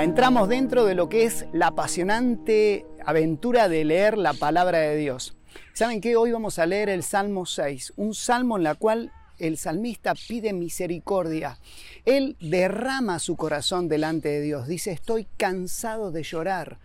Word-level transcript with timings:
Entramos 0.00 0.48
dentro 0.48 0.86
de 0.86 0.94
lo 0.94 1.08
que 1.10 1.24
es 1.24 1.44
la 1.52 1.68
apasionante 1.68 2.86
aventura 3.04 3.68
de 3.68 3.84
leer 3.84 4.16
la 4.16 4.32
palabra 4.32 4.78
de 4.78 4.96
Dios. 4.96 5.36
¿Saben 5.74 6.00
qué? 6.00 6.16
Hoy 6.16 6.32
vamos 6.32 6.58
a 6.58 6.66
leer 6.66 6.88
el 6.88 7.02
Salmo 7.02 7.44
6, 7.44 7.92
un 7.96 8.14
salmo 8.14 8.56
en 8.56 8.64
la 8.64 8.74
cual 8.74 9.12
el 9.38 9.58
salmista 9.58 10.14
pide 10.14 10.54
misericordia. 10.54 11.58
Él 12.06 12.36
derrama 12.40 13.18
su 13.18 13.36
corazón 13.36 13.88
delante 13.88 14.30
de 14.30 14.40
Dios. 14.40 14.66
Dice, 14.66 14.92
estoy 14.92 15.26
cansado 15.36 16.10
de 16.10 16.22
llorar. 16.22 16.78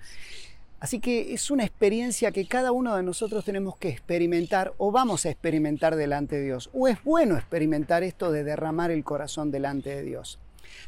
Así 0.80 1.00
que 1.00 1.34
es 1.34 1.50
una 1.50 1.64
experiencia 1.64 2.32
que 2.32 2.46
cada 2.46 2.72
uno 2.72 2.96
de 2.96 3.04
nosotros 3.04 3.46
tenemos 3.46 3.78
que 3.78 3.90
experimentar 3.90 4.74
o 4.78 4.92
vamos 4.92 5.26
a 5.26 5.30
experimentar 5.30 5.96
delante 5.96 6.36
de 6.36 6.44
Dios. 6.44 6.70
O 6.74 6.88
es 6.88 7.02
bueno 7.04 7.38
experimentar 7.38 8.04
esto 8.04 8.32
de 8.32 8.44
derramar 8.44 8.92
el 8.92 9.04
corazón 9.04 9.50
delante 9.50 9.96
de 9.96 10.04
Dios. 10.04 10.40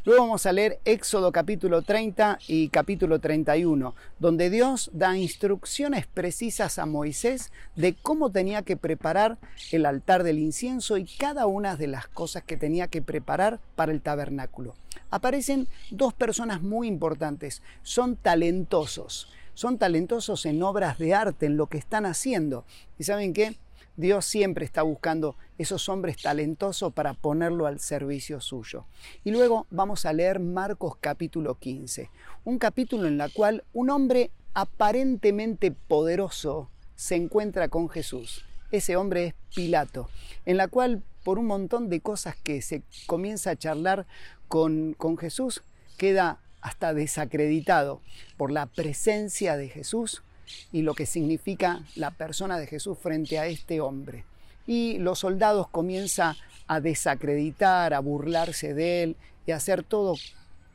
Luego 0.06 0.24
vamos 0.24 0.46
a 0.46 0.52
leer 0.52 0.80
Éxodo 0.86 1.32
capítulo 1.32 1.82
30 1.82 2.40
y 2.48 2.70
capítulo 2.70 3.20
31, 3.20 3.96
donde 4.20 4.50
Dios 4.50 4.90
da 4.94 5.18
instrucciones 5.18 6.08
precisas 6.08 6.80
a 6.80 6.86
Moisés 6.86 7.52
de 7.76 7.94
cómo 7.94 8.32
tenía 8.32 8.62
que 8.62 8.78
preparar 8.78 9.38
el 9.72 9.86
altar 9.86 10.24
del 10.24 10.40
incienso 10.40 10.98
y 10.98 11.06
cada 11.06 11.48
una 11.48 11.76
de 11.76 11.88
las 11.88 12.08
cosas 12.08 12.44
que 12.44 12.58
tenía 12.58 12.88
que 12.88 13.02
preparar 13.02 13.60
para 13.76 13.92
el 13.92 14.02
tabernáculo. 14.02 14.76
Aparecen 15.10 15.68
dos 15.92 16.14
personas 16.14 16.62
muy 16.62 16.88
importantes, 16.88 17.62
son 17.84 18.16
talentosos 18.16 19.30
son 19.60 19.78
talentosos 19.78 20.46
en 20.46 20.64
obras 20.64 20.98
de 21.00 21.14
arte, 21.14 21.46
en 21.46 21.58
lo 21.58 21.68
que 21.68 21.78
están 21.78 22.06
haciendo. 22.06 22.64
¿Y 22.98 23.04
saben 23.04 23.34
qué? 23.34 23.58
Dios 24.00 24.24
siempre 24.24 24.64
está 24.64 24.82
buscando 24.82 25.36
esos 25.58 25.90
hombres 25.90 26.16
talentosos 26.22 26.94
para 26.94 27.16
ponerlo 27.16 27.68
al 27.68 27.82
servicio 27.82 28.40
suyo. 28.40 28.86
Y 29.26 29.32
luego 29.32 29.68
vamos 29.72 30.06
a 30.06 30.14
leer 30.14 30.40
Marcos 30.40 30.96
capítulo 31.02 31.56
15, 31.56 32.10
un 32.46 32.60
capítulo 32.60 33.10
en 33.10 33.20
el 33.20 33.34
cual 33.34 33.66
un 33.74 33.90
hombre 33.90 34.32
aparentemente 34.54 35.72
poderoso 35.72 36.70
se 36.96 37.18
encuentra 37.18 37.68
con 37.68 37.90
Jesús. 37.90 38.46
Ese 38.72 38.96
hombre 38.96 39.26
es 39.26 39.34
Pilato, 39.54 40.08
en 40.46 40.56
la 40.56 40.70
cual 40.70 41.04
por 41.26 41.38
un 41.38 41.48
montón 41.48 41.90
de 41.90 42.00
cosas 42.00 42.38
que 42.38 42.62
se 42.62 42.84
comienza 43.06 43.50
a 43.52 43.58
charlar 43.58 44.08
con, 44.48 44.94
con 44.94 45.18
Jesús, 45.18 45.62
queda 45.98 46.40
hasta 46.62 46.94
desacreditado 46.94 48.00
por 48.38 48.50
la 48.50 48.66
presencia 48.66 49.58
de 49.58 49.68
Jesús 49.68 50.24
y 50.72 50.82
lo 50.82 50.94
que 50.94 51.06
significa 51.06 51.82
la 51.96 52.12
persona 52.12 52.58
de 52.58 52.68
Jesús 52.68 52.98
frente 52.98 53.40
a 53.40 53.48
este 53.48 53.82
hombre. 53.82 54.26
Y 54.68 54.98
los 55.00 55.20
soldados 55.20 55.68
comienzan 55.68 56.36
a 56.68 56.80
desacreditar, 56.80 57.94
a 57.94 58.00
burlarse 58.00 58.74
de 58.74 59.04
él 59.04 59.16
y 59.46 59.52
a 59.52 59.56
hacer 59.56 59.84
todo, 59.84 60.16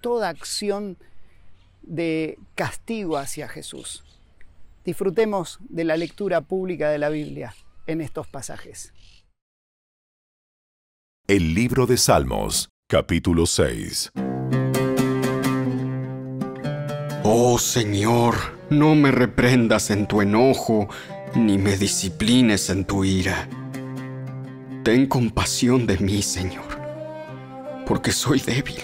toda 0.01 0.29
acción 0.29 0.97
de 1.83 2.39
castigo 2.55 3.17
hacia 3.17 3.49
Jesús. 3.49 4.03
Disfrutemos 4.85 5.59
de 5.69 5.85
la 5.85 5.97
lectura 5.97 6.41
pública 6.41 6.91
de 6.91 6.99
la 6.99 7.09
Biblia 7.09 7.55
en 7.87 8.01
estos 8.01 8.27
pasajes. 8.27 8.93
El 11.27 11.55
libro 11.55 11.87
de 11.87 11.97
Salmos, 11.97 12.69
capítulo 12.87 13.47
6. 13.47 14.13
Oh 17.27 17.59
Señor, 17.59 18.35
no 18.69 18.95
me 18.95 19.11
reprendas 19.11 19.89
en 19.89 20.07
tu 20.07 20.21
enojo, 20.21 20.91
ni 21.35 21.57
me 21.57 21.79
disciplines 21.79 22.69
en 22.69 22.85
tu 22.85 23.03
ira. 23.03 23.49
Ten 24.83 25.07
compasión 25.07 25.87
de 25.87 25.97
mí, 25.97 26.21
Señor, 26.21 26.79
porque 27.87 28.13
soy 28.13 28.41
débil. 28.41 28.79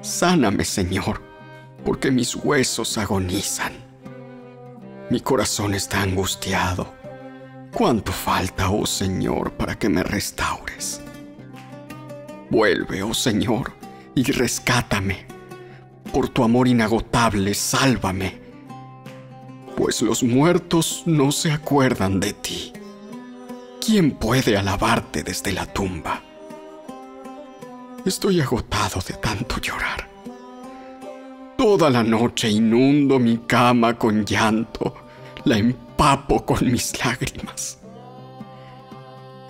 Sáname, 0.00 0.64
Señor, 0.64 1.20
porque 1.84 2.10
mis 2.10 2.34
huesos 2.34 2.96
agonizan. 2.96 3.74
Mi 5.10 5.20
corazón 5.20 5.74
está 5.74 6.00
angustiado. 6.00 6.94
¿Cuánto 7.70 8.12
falta, 8.12 8.70
oh 8.70 8.86
Señor, 8.86 9.52
para 9.52 9.78
que 9.78 9.90
me 9.90 10.02
restaures? 10.02 11.02
Vuelve, 12.48 13.02
oh 13.02 13.12
Señor, 13.12 13.74
y 14.14 14.22
rescátame 14.32 15.37
por 16.12 16.28
tu 16.28 16.42
amor 16.42 16.68
inagotable, 16.68 17.54
sálvame, 17.54 18.40
pues 19.76 20.02
los 20.02 20.22
muertos 20.22 21.02
no 21.06 21.30
se 21.30 21.52
acuerdan 21.52 22.18
de 22.20 22.32
ti. 22.32 22.72
¿Quién 23.84 24.12
puede 24.12 24.56
alabarte 24.56 25.22
desde 25.22 25.52
la 25.52 25.66
tumba? 25.66 26.22
Estoy 28.04 28.40
agotado 28.40 29.00
de 29.06 29.14
tanto 29.14 29.60
llorar. 29.60 30.08
Toda 31.56 31.90
la 31.90 32.02
noche 32.02 32.50
inundo 32.50 33.18
mi 33.18 33.38
cama 33.38 33.98
con 33.98 34.24
llanto, 34.24 34.94
la 35.44 35.58
empapo 35.58 36.44
con 36.44 36.70
mis 36.70 36.98
lágrimas. 37.04 37.78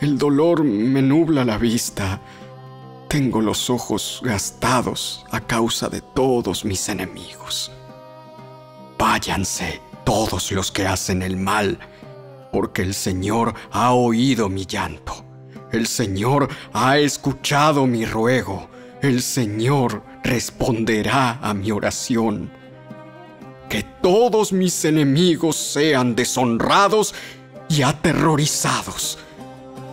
El 0.00 0.16
dolor 0.16 0.62
me 0.62 1.02
nubla 1.02 1.44
la 1.44 1.58
vista, 1.58 2.20
tengo 3.08 3.41
los 3.41 3.70
ojos 3.70 4.20
gastados 4.22 5.24
a 5.30 5.41
causa 5.41 5.88
de 5.88 6.02
todos 6.02 6.64
mis 6.64 6.88
enemigos. 6.91 7.72
Váyanse 8.98 9.80
todos 10.04 10.52
los 10.52 10.70
que 10.70 10.86
hacen 10.86 11.22
el 11.22 11.38
mal, 11.38 11.78
porque 12.52 12.82
el 12.82 12.92
Señor 12.92 13.54
ha 13.72 13.94
oído 13.94 14.50
mi 14.50 14.66
llanto. 14.66 15.24
El 15.72 15.86
Señor 15.86 16.48
ha 16.72 16.98
escuchado 16.98 17.86
mi 17.86 18.04
ruego. 18.04 18.69
El 19.00 19.22
Señor 19.22 20.02
responderá 20.22 21.38
a 21.42 21.54
mi 21.54 21.70
oración. 21.72 22.50
Que 23.70 23.84
todos 24.02 24.52
mis 24.52 24.84
enemigos 24.84 25.56
sean 25.56 26.14
deshonrados 26.14 27.14
y 27.69 27.82
aterrorizados. 27.82 29.19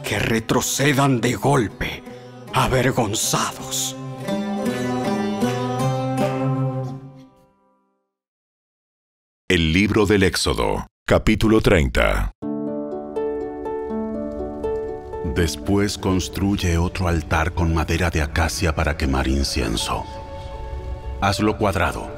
Que 0.03 0.19
retrocedan 0.19 1.19
de 1.19 1.35
golpe 1.35 2.04
avergonzados. 2.55 3.97
El 9.49 9.73
libro 9.73 10.05
del 10.05 10.23
Éxodo, 10.23 10.87
capítulo 11.05 11.59
30. 11.59 12.31
Después 15.35 15.97
construye 15.97 16.77
otro 16.77 17.09
altar 17.09 17.51
con 17.51 17.73
madera 17.73 18.09
de 18.09 18.21
acacia 18.21 18.73
para 18.73 18.95
quemar 18.95 19.27
incienso. 19.27 20.05
Hazlo 21.19 21.57
cuadrado, 21.57 22.09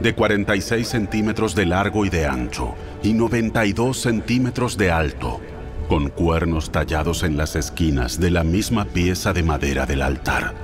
de 0.00 0.14
46 0.14 0.86
centímetros 0.86 1.54
de 1.54 1.64
largo 1.64 2.04
y 2.04 2.10
de 2.10 2.26
ancho, 2.26 2.74
y 3.02 3.14
92 3.14 3.96
centímetros 3.96 4.76
de 4.76 4.90
alto 4.90 5.40
con 5.88 6.08
cuernos 6.08 6.70
tallados 6.70 7.22
en 7.22 7.36
las 7.36 7.56
esquinas 7.56 8.20
de 8.20 8.30
la 8.30 8.44
misma 8.44 8.84
pieza 8.86 9.32
de 9.32 9.42
madera 9.42 9.86
del 9.86 10.02
altar. 10.02 10.54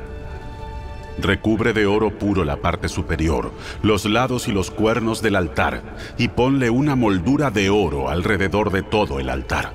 Recubre 1.18 1.72
de 1.72 1.86
oro 1.86 2.18
puro 2.18 2.44
la 2.44 2.56
parte 2.56 2.88
superior, 2.88 3.52
los 3.82 4.04
lados 4.06 4.48
y 4.48 4.52
los 4.52 4.70
cuernos 4.70 5.22
del 5.22 5.36
altar, 5.36 5.82
y 6.18 6.28
ponle 6.28 6.70
una 6.70 6.96
moldura 6.96 7.50
de 7.50 7.70
oro 7.70 8.08
alrededor 8.08 8.72
de 8.72 8.82
todo 8.82 9.20
el 9.20 9.28
altar. 9.28 9.74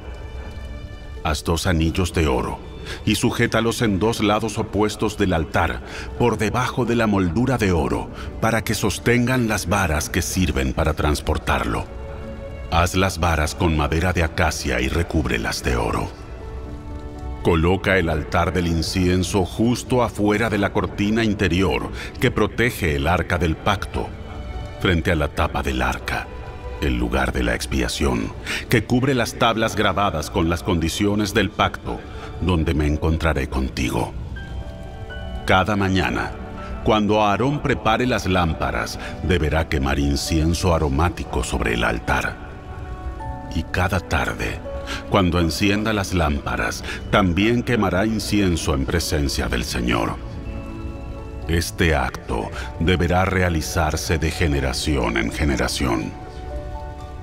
Haz 1.24 1.44
dos 1.44 1.68
anillos 1.68 2.14
de 2.14 2.28
oro, 2.28 2.60
y 3.06 3.16
sujétalos 3.16 3.82
en 3.82 4.00
dos 4.00 4.22
lados 4.22 4.58
opuestos 4.58 5.18
del 5.18 5.34
altar, 5.34 5.82
por 6.18 6.38
debajo 6.38 6.86
de 6.86 6.96
la 6.96 7.08
moldura 7.08 7.58
de 7.58 7.72
oro, 7.72 8.10
para 8.42 8.64
que 8.64 8.74
sostengan 8.74 9.48
las 9.48 9.68
varas 9.68 10.10
que 10.10 10.22
sirven 10.22 10.74
para 10.74 10.94
transportarlo. 10.94 11.86
Haz 12.70 12.96
las 12.96 13.18
varas 13.20 13.56
con 13.56 13.78
madera 13.78 14.12
de 14.12 14.24
acacia 14.24 14.82
y 14.82 14.90
recúbrelas 14.90 15.64
de 15.64 15.78
oro. 15.78 16.10
Coloca 17.42 17.98
el 17.98 18.10
altar 18.10 18.52
del 18.52 18.68
incienso 18.68 19.46
justo 19.46 20.04
afuera 20.04 20.50
de 20.50 20.58
la 20.58 20.74
cortina 20.74 21.24
interior 21.24 21.90
que 22.20 22.30
protege 22.30 22.96
el 22.96 23.08
arca 23.08 23.38
del 23.38 23.56
pacto, 23.56 24.10
frente 24.82 25.14
a 25.14 25.16
la 25.16 25.30
tapa 25.30 25.64
del 25.64 25.82
arca, 25.82 26.28
el 26.82 26.98
lugar 26.98 27.32
de 27.32 27.44
la 27.44 27.56
expiación, 27.56 28.34
que 28.68 28.84
cubre 28.84 29.14
las 29.14 29.36
tablas 29.36 29.78
grabadas 29.78 30.30
con 30.30 30.50
las 30.50 30.62
condiciones 30.62 31.34
del 31.34 31.50
pacto, 31.50 32.02
donde 32.42 32.74
me 32.74 32.86
encontraré 32.86 33.48
contigo. 33.48 34.14
Cada 35.46 35.78
mañana, 35.78 36.32
cuando 36.84 37.24
Aarón 37.24 37.62
prepare 37.62 38.06
las 38.06 38.26
lámparas, 38.26 39.00
deberá 39.24 39.70
quemar 39.70 40.00
incienso 40.00 40.76
aromático 40.76 41.46
sobre 41.46 41.76
el 41.76 41.86
altar 41.86 42.47
y 43.56 43.64
cada 43.64 44.00
tarde, 44.00 44.60
cuando 45.10 45.40
encienda 45.40 45.94
las 45.94 46.14
lámparas, 46.14 46.84
también 47.12 47.64
quemará 47.64 48.06
incienso 48.06 48.74
en 48.74 48.86
presencia 48.86 49.48
del 49.48 49.64
Señor. 49.64 50.16
Este 51.48 51.96
acto 51.96 52.50
deberá 52.80 53.26
realizarse 53.26 54.18
de 54.18 54.32
generación 54.32 55.18
en 55.18 55.32
generación. 55.32 56.12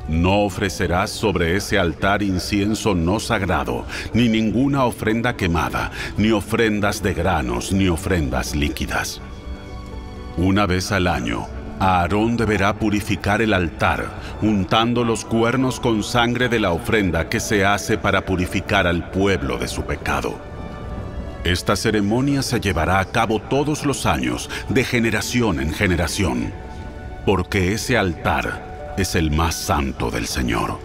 No 0.09 0.43
ofrecerás 0.43 1.11
sobre 1.11 1.57
ese 1.57 1.79
altar 1.79 2.23
incienso 2.23 2.95
no 2.95 3.21
sagrado, 3.21 3.87
ni 4.13 4.29
ninguna 4.29 4.85
ofrenda 4.85 5.37
quemada, 5.37 5.93
ni 6.17 6.31
ofrendas 6.31 7.03
de 7.03 7.15
granos, 7.15 7.73
ni 7.73 7.89
ofrendas 7.89 8.55
líquidas. 8.55 9.21
Una 10.37 10.67
vez 10.67 10.93
al 10.93 11.07
año, 11.07 11.47
Aarón 11.85 12.39
deberá 12.39 12.75
purificar 12.75 13.43
el 13.43 13.53
altar, 13.53 14.07
untando 14.41 15.05
los 15.05 15.23
cuernos 15.23 15.79
con 15.79 16.03
sangre 16.03 16.49
de 16.49 16.59
la 16.59 16.73
ofrenda 16.73 17.29
que 17.29 17.41
se 17.41 17.63
hace 17.67 17.99
para 17.99 18.25
purificar 18.25 18.87
al 18.87 19.11
pueblo 19.11 19.59
de 19.59 19.69
su 19.69 19.83
pecado. 19.83 20.39
Esta 21.45 21.77
ceremonia 21.77 22.41
se 22.41 22.59
llevará 22.59 23.01
a 23.01 23.05
cabo 23.05 23.39
todos 23.39 23.85
los 23.85 24.07
años, 24.07 24.49
de 24.71 24.83
generación 24.83 25.61
en 25.61 25.75
generación, 25.75 26.55
porque 27.27 27.75
ese 27.75 27.99
altar 27.99 28.95
es 28.97 29.15
el 29.15 29.31
más 29.31 29.55
santo 29.55 30.11
del 30.11 30.27
Señor. 30.27 30.79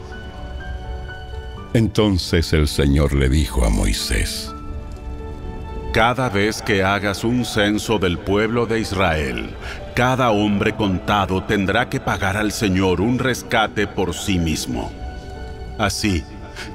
Entonces 1.74 2.52
el 2.52 2.68
Señor 2.68 3.14
le 3.14 3.30
dijo 3.30 3.64
a 3.64 3.70
Moisés, 3.70 4.54
Cada 5.94 6.30
vez 6.30 6.62
que 6.62 6.84
hagas 6.84 7.24
un 7.24 7.46
censo 7.46 7.98
del 7.98 8.20
pueblo 8.20 8.66
de 8.66 8.80
Israel, 8.80 9.50
cada 9.96 10.30
hombre 10.30 10.76
contado 10.76 11.44
tendrá 11.44 11.90
que 11.90 12.00
pagar 12.00 12.38
al 12.38 12.52
Señor 12.52 13.02
un 13.02 13.18
rescate 13.18 13.88
por 13.88 14.14
sí 14.14 14.38
mismo. 14.38 14.92
Así, 15.80 16.24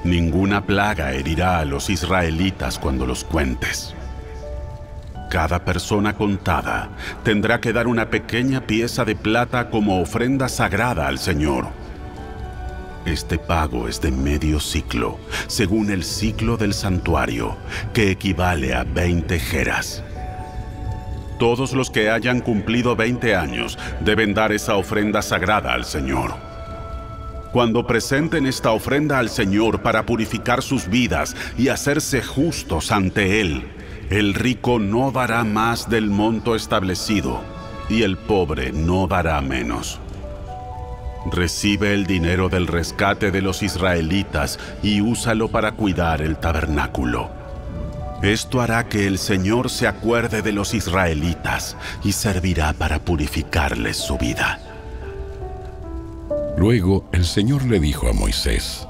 Ninguna 0.03 0.65
plaga 0.65 1.13
herirá 1.13 1.59
a 1.59 1.65
los 1.65 1.89
israelitas 1.89 2.79
cuando 2.79 3.05
los 3.05 3.23
cuentes. 3.23 3.95
Cada 5.29 5.65
persona 5.65 6.13
contada 6.15 6.89
tendrá 7.23 7.59
que 7.59 7.73
dar 7.73 7.87
una 7.87 8.09
pequeña 8.09 8.61
pieza 8.61 9.03
de 9.03 9.15
plata 9.15 9.69
como 9.69 9.99
ofrenda 9.99 10.47
sagrada 10.47 11.07
al 11.07 11.19
Señor. 11.19 11.67
Este 13.05 13.37
pago 13.37 13.87
es 13.87 14.01
de 14.01 14.09
medio 14.09 14.59
ciclo, 14.59 15.19
según 15.45 15.91
el 15.91 16.03
ciclo 16.03 16.57
del 16.57 16.73
santuario, 16.73 17.55
que 17.93 18.09
equivale 18.09 18.73
a 18.73 18.83
20 18.83 19.37
jeras. 19.37 20.03
Todos 21.37 21.73
los 21.73 21.91
que 21.91 22.09
hayan 22.09 22.39
cumplido 22.39 22.95
20 22.95 23.35
años 23.35 23.77
deben 23.99 24.33
dar 24.33 24.51
esa 24.51 24.75
ofrenda 24.75 25.21
sagrada 25.21 25.73
al 25.73 25.85
Señor. 25.85 26.33
Cuando 27.51 27.85
presenten 27.85 28.47
esta 28.47 28.71
ofrenda 28.71 29.19
al 29.19 29.29
Señor 29.29 29.83
para 29.83 30.05
purificar 30.07 30.63
sus 30.63 30.87
vidas 30.87 31.35
y 31.59 31.67
hacerse 31.67 32.23
justos 32.23 32.91
ante 32.91 33.39
Él, 33.39 33.67
el 34.09 34.33
rico 34.33 34.79
no 34.79 35.11
dará 35.11 35.43
más 35.43 35.89
del 35.89 36.09
monto 36.09 36.55
establecido 36.55 37.41
y 37.87 38.01
el 38.01 38.17
pobre 38.17 38.71
no 38.71 39.07
dará 39.07 39.39
menos. 39.41 39.99
Recibe 41.31 41.93
el 41.93 42.05
dinero 42.05 42.49
del 42.49 42.67
rescate 42.67 43.31
de 43.31 43.41
los 43.41 43.63
israelitas 43.63 44.59
y 44.83 45.01
úsalo 45.01 45.47
para 45.47 45.71
cuidar 45.71 46.21
el 46.21 46.37
tabernáculo. 46.37 47.29
Esto 48.21 48.61
hará 48.61 48.87
que 48.87 49.07
el 49.07 49.17
Señor 49.17 49.69
se 49.69 49.87
acuerde 49.87 50.41
de 50.41 50.51
los 50.51 50.73
israelitas 50.73 51.75
y 52.03 52.11
servirá 52.11 52.73
para 52.73 52.99
purificarles 52.99 53.97
su 53.97 54.17
vida. 54.17 54.59
Luego 56.57 57.09
el 57.11 57.25
Señor 57.25 57.65
le 57.65 57.79
dijo 57.79 58.07
a 58.07 58.13
Moisés, 58.13 58.87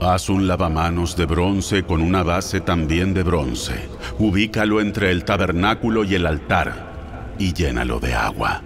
Haz 0.00 0.28
un 0.28 0.48
lavamanos 0.48 1.16
de 1.16 1.26
bronce 1.26 1.84
con 1.84 2.02
una 2.02 2.22
base 2.22 2.60
también 2.60 3.14
de 3.14 3.22
bronce. 3.22 3.88
Ubícalo 4.18 4.80
entre 4.80 5.10
el 5.12 5.24
tabernáculo 5.24 6.02
y 6.02 6.16
el 6.16 6.26
altar 6.26 7.34
y 7.38 7.52
llénalo 7.52 8.00
de 8.00 8.14
agua. 8.14 8.62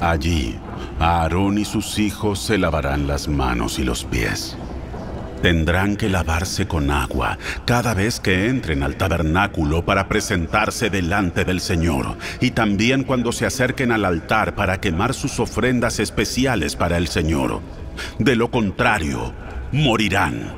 Allí, 0.00 0.58
Aarón 0.98 1.58
y 1.58 1.64
sus 1.64 1.98
hijos 1.98 2.40
se 2.40 2.58
lavarán 2.58 3.06
las 3.06 3.28
manos 3.28 3.78
y 3.78 3.84
los 3.84 4.04
pies 4.04 4.56
tendrán 5.46 5.96
que 5.96 6.08
lavarse 6.08 6.66
con 6.66 6.90
agua 6.90 7.38
cada 7.64 7.94
vez 7.94 8.18
que 8.18 8.48
entren 8.48 8.82
al 8.82 8.96
tabernáculo 8.96 9.84
para 9.84 10.08
presentarse 10.08 10.90
delante 10.90 11.44
del 11.44 11.60
Señor 11.60 12.16
y 12.40 12.50
también 12.50 13.04
cuando 13.04 13.32
se 13.32 13.46
acerquen 13.46 13.92
al 13.92 14.04
altar 14.04 14.54
para 14.54 14.80
quemar 14.80 15.14
sus 15.14 15.38
ofrendas 15.38 16.00
especiales 16.00 16.74
para 16.74 16.96
el 16.96 17.08
Señor. 17.08 17.60
De 18.18 18.34
lo 18.34 18.50
contrario, 18.50 19.32
morirán. 19.72 20.52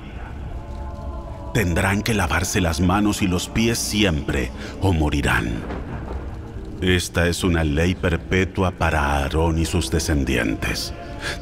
Tendrán 1.53 2.03
que 2.03 2.15
lavarse 2.15 2.61
las 2.61 2.81
manos 2.81 3.21
y 3.21 3.27
los 3.27 3.49
pies 3.49 3.79
siempre 3.79 4.51
o 4.81 4.93
morirán. 4.93 5.78
Esta 6.81 7.27
es 7.27 7.45
una 7.45 7.65
ley 7.65 7.95
perpetua 7.95 8.71
para 8.71 9.19
Aarón 9.19 9.59
y 9.59 9.65
sus 9.65 9.91
descendientes 9.91 10.93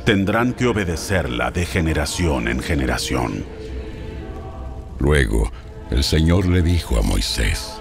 tendrán 0.04 0.52
que 0.52 0.66
obedecerla 0.66 1.50
de 1.50 1.66
generación 1.66 2.48
en 2.48 2.60
generación. 2.60 3.44
Luego, 4.98 5.52
el 5.90 6.04
Señor 6.04 6.46
le 6.46 6.62
dijo 6.62 6.98
a 6.98 7.02
Moisés, 7.02 7.80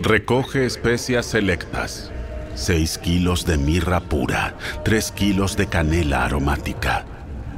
Recoge 0.00 0.66
especias 0.66 1.26
selectas, 1.26 2.10
seis 2.54 2.98
kilos 2.98 3.46
de 3.46 3.56
mirra 3.56 4.00
pura, 4.00 4.56
tres 4.84 5.12
kilos 5.12 5.56
de 5.56 5.66
canela 5.66 6.24
aromática, 6.24 7.04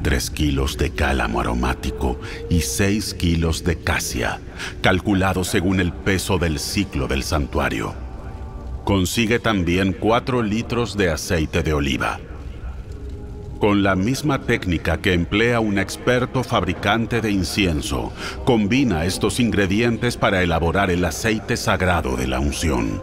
tres 0.02 0.30
kilos 0.30 0.76
de 0.76 0.90
cálamo 0.90 1.40
aromático 1.40 2.20
y 2.50 2.60
seis 2.60 3.14
kilos 3.14 3.64
de 3.64 3.78
casia, 3.78 4.40
calculado 4.82 5.42
según 5.42 5.80
el 5.80 5.92
peso 5.92 6.36
del 6.36 6.58
ciclo 6.58 7.08
del 7.08 7.22
santuario. 7.22 8.03
Consigue 8.84 9.38
también 9.38 9.92
cuatro 9.92 10.42
litros 10.42 10.96
de 10.96 11.10
aceite 11.10 11.62
de 11.62 11.72
oliva 11.72 12.20
con 13.64 13.82
la 13.82 13.96
misma 13.96 14.42
técnica 14.42 14.98
que 14.98 15.14
emplea 15.14 15.58
un 15.58 15.78
experto 15.78 16.44
fabricante 16.44 17.22
de 17.22 17.30
incienso, 17.30 18.12
combina 18.44 19.06
estos 19.06 19.40
ingredientes 19.40 20.18
para 20.18 20.42
elaborar 20.42 20.90
el 20.90 21.02
aceite 21.02 21.56
sagrado 21.56 22.14
de 22.14 22.26
la 22.26 22.40
unción. 22.40 23.02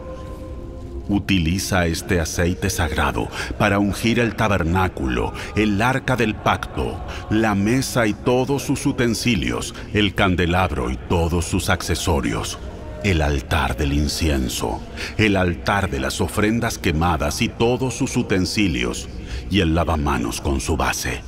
Utiliza 1.08 1.86
este 1.86 2.20
aceite 2.20 2.70
sagrado 2.70 3.28
para 3.58 3.80
ungir 3.80 4.20
el 4.20 4.36
tabernáculo, 4.36 5.32
el 5.56 5.82
arca 5.82 6.14
del 6.14 6.36
pacto, 6.36 7.00
la 7.28 7.56
mesa 7.56 8.06
y 8.06 8.14
todos 8.14 8.62
sus 8.62 8.86
utensilios, 8.86 9.74
el 9.92 10.14
candelabro 10.14 10.90
y 10.90 10.96
todos 11.08 11.44
sus 11.44 11.70
accesorios, 11.70 12.56
el 13.04 13.22
altar 13.22 13.76
del 13.76 13.92
incienso, 13.92 14.80
el 15.16 15.36
altar 15.36 15.90
de 15.90 16.00
las 16.00 16.20
ofrendas 16.20 16.78
quemadas 16.78 17.42
y 17.42 17.48
todos 17.48 17.94
sus 17.94 18.16
utensilios, 18.16 19.08
y 19.50 19.60
el 19.60 19.74
lavamanos 19.74 20.40
con 20.40 20.60
su 20.60 20.76
base. 20.76 21.20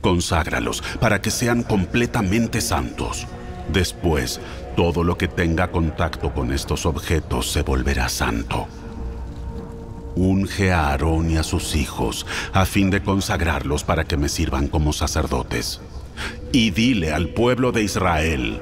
Conságralos 0.00 0.82
para 1.00 1.20
que 1.20 1.30
sean 1.30 1.62
completamente 1.62 2.60
santos. 2.60 3.26
Después, 3.72 4.40
todo 4.76 5.04
lo 5.04 5.16
que 5.18 5.28
tenga 5.28 5.70
contacto 5.70 6.32
con 6.32 6.52
estos 6.52 6.86
objetos 6.86 7.50
se 7.50 7.62
volverá 7.62 8.08
santo. 8.08 8.66
Unge 10.16 10.72
a 10.72 10.88
Aarón 10.88 11.30
y 11.30 11.36
a 11.36 11.42
sus 11.42 11.76
hijos 11.76 12.26
a 12.52 12.64
fin 12.64 12.90
de 12.90 13.02
consagrarlos 13.02 13.84
para 13.84 14.04
que 14.04 14.16
me 14.16 14.28
sirvan 14.28 14.68
como 14.68 14.92
sacerdotes. 14.92 15.80
Y 16.52 16.70
dile 16.70 17.12
al 17.12 17.28
pueblo 17.28 17.72
de 17.72 17.82
Israel, 17.82 18.60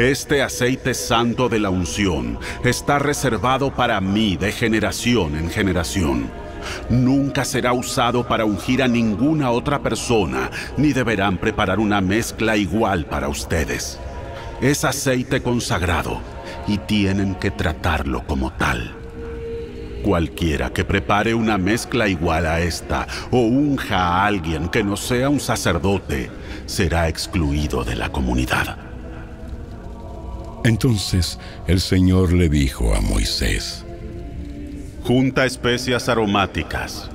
este 0.00 0.42
aceite 0.42 0.94
santo 0.94 1.48
de 1.48 1.58
la 1.58 1.70
unción 1.70 2.38
está 2.64 2.98
reservado 2.98 3.74
para 3.74 4.00
mí 4.00 4.36
de 4.36 4.50
generación 4.50 5.36
en 5.36 5.50
generación 5.50 6.30
nunca 6.88 7.44
será 7.44 7.72
usado 7.72 8.26
para 8.26 8.44
ungir 8.44 8.82
a 8.82 8.88
ninguna 8.88 9.50
otra 9.50 9.82
persona, 9.82 10.50
ni 10.76 10.92
deberán 10.92 11.38
preparar 11.38 11.78
una 11.78 12.00
mezcla 12.00 12.56
igual 12.56 13.06
para 13.06 13.28
ustedes. 13.28 13.98
Es 14.60 14.84
aceite 14.84 15.42
consagrado 15.42 16.20
y 16.66 16.78
tienen 16.78 17.34
que 17.34 17.50
tratarlo 17.50 18.26
como 18.26 18.52
tal. 18.52 18.94
Cualquiera 20.02 20.70
que 20.70 20.84
prepare 20.84 21.34
una 21.34 21.58
mezcla 21.58 22.08
igual 22.08 22.46
a 22.46 22.60
esta 22.60 23.06
o 23.30 23.40
unja 23.40 23.98
a 23.98 24.26
alguien 24.26 24.68
que 24.68 24.82
no 24.82 24.96
sea 24.96 25.28
un 25.28 25.40
sacerdote 25.40 26.30
será 26.64 27.08
excluido 27.08 27.84
de 27.84 27.96
la 27.96 28.10
comunidad. 28.10 28.89
Entonces 30.64 31.38
el 31.66 31.80
Señor 31.80 32.32
le 32.32 32.48
dijo 32.48 32.94
a 32.94 33.00
Moisés, 33.00 33.84
Junta 35.04 35.46
especias 35.46 36.10
aromáticas, 36.10 37.10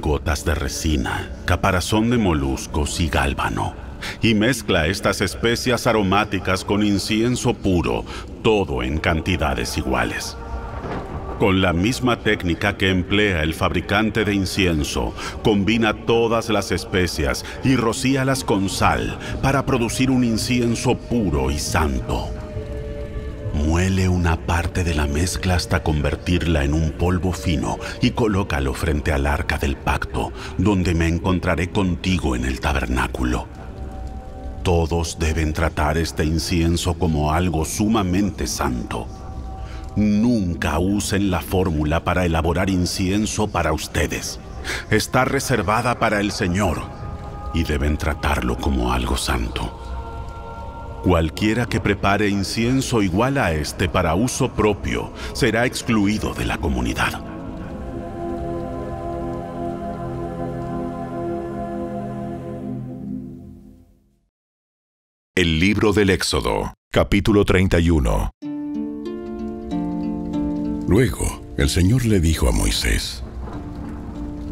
gotas 0.00 0.44
de 0.44 0.54
resina, 0.54 1.32
caparazón 1.44 2.10
de 2.10 2.18
moluscos 2.18 3.00
y 3.00 3.08
gálbano. 3.08 3.74
Y 4.22 4.34
mezcla 4.34 4.86
estas 4.86 5.20
especias 5.20 5.88
aromáticas 5.88 6.64
con 6.64 6.84
incienso 6.84 7.54
puro, 7.54 8.04
todo 8.42 8.84
en 8.84 8.98
cantidades 8.98 9.76
iguales. 9.76 10.36
Con 11.40 11.60
la 11.60 11.72
misma 11.72 12.20
técnica 12.20 12.76
que 12.76 12.90
emplea 12.90 13.42
el 13.42 13.52
fabricante 13.52 14.24
de 14.24 14.32
incienso, 14.32 15.12
combina 15.42 15.92
todas 16.06 16.48
las 16.50 16.70
especias 16.70 17.44
y 17.64 17.74
rocíalas 17.76 18.44
con 18.44 18.68
sal 18.68 19.18
para 19.42 19.66
producir 19.66 20.10
un 20.10 20.22
incienso 20.22 20.96
puro 20.96 21.50
y 21.50 21.58
santo. 21.58 22.30
Muele 23.76 24.08
una 24.08 24.38
parte 24.38 24.84
de 24.84 24.94
la 24.94 25.06
mezcla 25.06 25.54
hasta 25.54 25.82
convertirla 25.82 26.64
en 26.64 26.72
un 26.72 26.92
polvo 26.92 27.32
fino 27.32 27.76
y 28.00 28.12
colócalo 28.12 28.72
frente 28.72 29.12
al 29.12 29.26
arca 29.26 29.58
del 29.58 29.76
pacto, 29.76 30.32
donde 30.56 30.94
me 30.94 31.06
encontraré 31.08 31.68
contigo 31.68 32.34
en 32.34 32.46
el 32.46 32.58
tabernáculo. 32.58 33.46
Todos 34.62 35.18
deben 35.18 35.52
tratar 35.52 35.98
este 35.98 36.24
incienso 36.24 36.94
como 36.94 37.34
algo 37.34 37.66
sumamente 37.66 38.46
santo. 38.46 39.08
Nunca 39.94 40.78
usen 40.78 41.30
la 41.30 41.42
fórmula 41.42 42.02
para 42.02 42.24
elaborar 42.24 42.70
incienso 42.70 43.48
para 43.48 43.74
ustedes. 43.74 44.40
Está 44.88 45.26
reservada 45.26 45.98
para 45.98 46.20
el 46.20 46.32
Señor 46.32 46.80
y 47.52 47.64
deben 47.64 47.98
tratarlo 47.98 48.56
como 48.56 48.94
algo 48.94 49.18
santo. 49.18 49.85
Cualquiera 51.06 51.66
que 51.66 51.78
prepare 51.78 52.28
incienso 52.28 53.00
igual 53.00 53.38
a 53.38 53.52
este 53.52 53.88
para 53.88 54.16
uso 54.16 54.52
propio 54.52 55.12
será 55.34 55.64
excluido 55.64 56.34
de 56.34 56.44
la 56.44 56.58
comunidad. 56.58 57.22
El 65.36 65.60
libro 65.60 65.92
del 65.92 66.10
Éxodo, 66.10 66.74
capítulo 66.90 67.44
31. 67.44 68.32
Luego, 70.88 71.40
el 71.56 71.68
Señor 71.68 72.04
le 72.04 72.18
dijo 72.18 72.48
a 72.48 72.50
Moisés, 72.50 73.22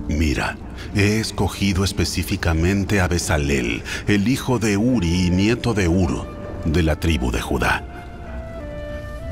Mira, 0.09 0.57
he 0.95 1.19
escogido 1.19 1.83
específicamente 1.83 3.01
a 3.01 3.09
Besalel, 3.09 3.83
el 4.07 4.29
hijo 4.29 4.61
de 4.61 4.77
Uri 4.77 5.27
y 5.27 5.31
nieto 5.31 5.73
de 5.75 5.89
Ur, 5.89 6.34
de 6.65 6.83
la 6.83 6.97
tribu 6.97 7.31
de 7.31 7.41
Judá. 7.41 7.85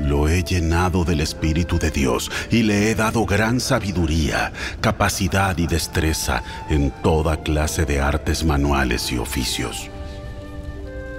Lo 0.01 0.27
he 0.27 0.43
llenado 0.43 1.05
del 1.05 1.21
Espíritu 1.21 1.77
de 1.79 1.91
Dios 1.91 2.31
y 2.51 2.63
le 2.63 2.89
he 2.89 2.95
dado 2.95 3.25
gran 3.25 3.59
sabiduría, 3.59 4.51
capacidad 4.81 5.57
y 5.57 5.67
destreza 5.67 6.43
en 6.69 6.91
toda 6.91 7.37
clase 7.37 7.85
de 7.85 8.01
artes 8.01 8.43
manuales 8.43 9.11
y 9.11 9.17
oficios. 9.17 9.89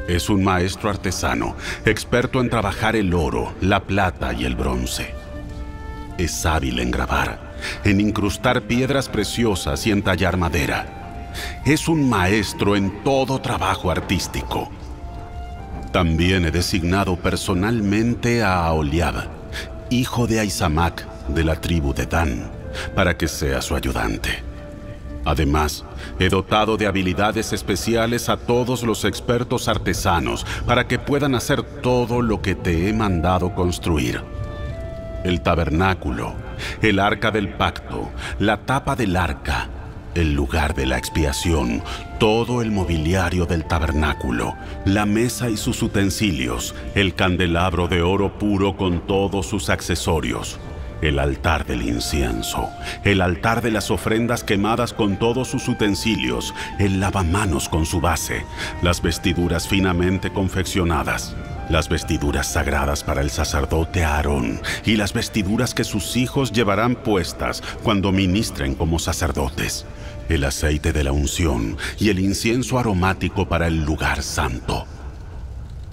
Es 0.09 0.29
un 0.29 0.45
maestro 0.45 0.91
artesano, 0.91 1.57
experto 1.87 2.41
en 2.41 2.51
trabajar 2.51 2.95
el 2.95 3.15
oro, 3.15 3.55
la 3.63 3.85
plata 3.85 4.35
y 4.35 4.45
el 4.45 4.55
bronce. 4.55 5.15
Es 6.19 6.45
hábil 6.45 6.79
en 6.79 6.91
grabar, 6.91 7.55
en 7.85 8.01
incrustar 8.01 8.63
piedras 8.63 9.09
preciosas 9.09 9.87
y 9.87 9.93
en 9.93 10.03
tallar 10.03 10.37
madera. 10.37 11.33
Es 11.65 11.89
un 11.89 12.09
maestro 12.09 12.77
en 12.77 13.03
todo 13.03 13.41
trabajo 13.41 13.91
artístico. 13.91 14.71
También 15.95 16.45
he 16.45 16.51
designado 16.51 17.15
personalmente 17.15 18.43
a 18.43 18.67
Aholiab, 18.67 19.29
hijo 19.91 20.27
de 20.27 20.41
Aizamac 20.41 21.07
de 21.29 21.45
la 21.45 21.55
tribu 21.61 21.95
de 21.95 22.05
Dan, 22.05 22.51
para 22.97 23.17
que 23.17 23.29
sea 23.29 23.63
su 23.63 23.77
ayudante. 23.77 24.43
Además, 25.25 25.85
he 26.19 26.29
dotado 26.29 26.77
de 26.77 26.89
habilidades 26.89 27.53
especiales 27.53 28.29
a 28.29 28.37
todos 28.37 28.83
los 28.83 29.05
expertos 29.05 29.69
artesanos 29.69 30.45
para 30.67 30.89
que 30.89 30.99
puedan 30.99 31.37
hacer 31.37 31.63
todo 31.63 32.23
lo 32.23 32.43
que 32.43 32.57
te 32.57 32.89
he 32.89 32.93
mandado 32.93 33.55
construir. 33.55 34.21
El 35.23 35.43
tabernáculo, 35.43 36.35
el 36.83 36.99
arca 36.99 37.31
del 37.31 37.51
pacto, 37.51 38.11
la 38.41 38.57
tapa 38.57 38.97
del 38.97 39.17
arca, 39.17 39.69
el 40.15 40.35
lugar 40.35 40.75
de 40.75 40.87
la 40.87 40.99
expiación, 40.99 41.83
todo 42.19 42.63
el 42.63 42.71
mobiliario 42.71 43.47
del 43.47 43.65
tabernáculo, 43.65 44.55
la 44.85 45.07
mesa 45.07 45.51
y 45.51 45.57
sus 45.57 45.83
utensilios, 45.83 46.75
el 46.95 47.15
candelabro 47.15 47.89
de 47.89 48.03
oro 48.03 48.39
puro 48.39 48.77
con 48.77 49.07
todos 49.07 49.47
sus 49.47 49.71
accesorios 49.71 50.59
el 51.03 51.19
altar 51.19 51.67
del 51.67 51.83
incienso, 51.83 52.71
el 53.05 53.21
altar 53.21 53.63
de 53.63 53.71
las 53.71 53.91
ofrendas 53.91 54.43
quemadas 54.43 54.93
con 54.93 55.19
todos 55.19 55.49
sus 55.49 55.69
utensilios, 55.69 56.55
el 56.79 57.01
lavamanos 57.01 57.69
con 57.69 57.85
su 57.85 58.01
base, 58.01 58.45
las 58.83 59.03
vestiduras 59.03 59.69
finamente 59.69 60.33
confeccionadas, 60.33 61.35
las 61.69 61.89
vestiduras 61.89 62.47
sagradas 62.53 63.03
para 63.05 63.21
el 63.21 63.31
sacerdote 63.31 64.05
Aarón 64.05 64.61
y 64.85 64.97
las 64.97 65.13
vestiduras 65.13 65.75
que 65.75 65.85
sus 65.85 66.17
hijos 66.17 66.53
llevarán 66.53 66.95
puestas 66.95 67.63
cuando 67.83 68.13
ministren 68.13 68.75
como 68.75 68.99
sacerdotes, 68.99 69.87
el 70.29 70.45
aceite 70.45 70.93
de 70.93 71.05
la 71.05 71.13
unción 71.13 71.77
y 71.99 72.11
el 72.11 72.19
incienso 72.19 72.79
aromático 72.79 73.49
para 73.49 73.67
el 73.67 73.85
lugar 73.85 74.23
santo. 74.23 74.87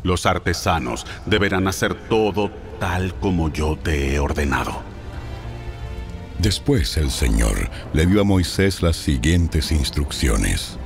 Los 0.04 0.26
artesanos 0.26 1.06
deberán 1.26 1.68
hacer 1.68 1.94
todo 1.94 2.52
tal 2.80 3.14
como 3.16 3.52
yo 3.52 3.78
te 3.78 4.14
he 4.14 4.20
ordenado. 4.20 4.82
Después 6.40 6.98
el 6.98 7.12
Señor 7.12 7.70
le 7.94 8.08
dio 8.08 8.22
a 8.22 8.24
Moisés 8.24 8.82
las 8.82 8.96
siguientes 8.96 9.72
instrucciones. 9.72 10.80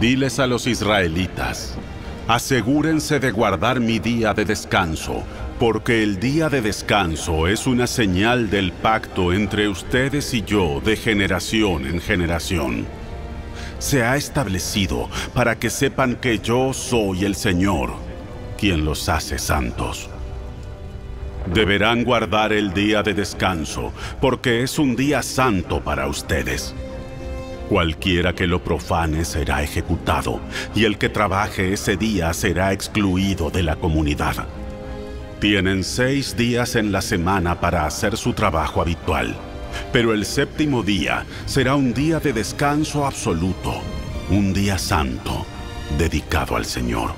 Diles 0.00 0.40
a 0.40 0.48
los 0.48 0.66
israelitas, 0.66 1.76
asegúrense 2.26 3.20
de 3.20 3.30
guardar 3.30 3.80
mi 3.80 3.98
día 3.98 4.32
de 4.32 4.44
descanso, 4.44 5.22
porque 5.58 6.02
el 6.02 6.18
día 6.18 6.48
de 6.48 6.62
descanso 6.62 7.46
es 7.48 7.66
una 7.66 7.86
señal 7.86 8.50
del 8.50 8.72
pacto 8.72 9.32
entre 9.32 9.68
ustedes 9.68 10.32
y 10.34 10.42
yo 10.42 10.80
de 10.80 10.96
generación 10.96 11.86
en 11.86 12.00
generación. 12.00 12.86
Se 13.78 14.02
ha 14.02 14.16
establecido 14.16 15.10
para 15.34 15.58
que 15.58 15.68
sepan 15.68 16.16
que 16.16 16.38
yo 16.38 16.72
soy 16.72 17.24
el 17.24 17.34
Señor, 17.34 17.92
quien 18.56 18.84
los 18.84 19.08
hace 19.08 19.38
santos. 19.38 20.08
Deberán 21.52 22.04
guardar 22.04 22.54
el 22.54 22.72
día 22.72 23.02
de 23.02 23.12
descanso, 23.12 23.92
porque 24.22 24.62
es 24.62 24.78
un 24.78 24.96
día 24.96 25.22
santo 25.22 25.82
para 25.82 26.06
ustedes. 26.06 26.74
Cualquiera 27.68 28.34
que 28.34 28.46
lo 28.46 28.62
profane 28.62 29.24
será 29.24 29.62
ejecutado, 29.62 30.40
y 30.74 30.84
el 30.84 30.98
que 30.98 31.08
trabaje 31.08 31.72
ese 31.72 31.96
día 31.96 32.32
será 32.34 32.72
excluido 32.72 33.50
de 33.50 33.62
la 33.62 33.76
comunidad. 33.76 34.46
Tienen 35.40 35.82
seis 35.82 36.36
días 36.36 36.76
en 36.76 36.92
la 36.92 37.00
semana 37.00 37.60
para 37.60 37.86
hacer 37.86 38.16
su 38.16 38.34
trabajo 38.34 38.82
habitual, 38.82 39.34
pero 39.92 40.12
el 40.12 40.26
séptimo 40.26 40.82
día 40.82 41.24
será 41.46 41.74
un 41.74 41.94
día 41.94 42.20
de 42.20 42.32
descanso 42.32 43.06
absoluto, 43.06 43.74
un 44.30 44.52
día 44.52 44.76
santo, 44.76 45.46
dedicado 45.98 46.56
al 46.56 46.66
Señor. 46.66 47.12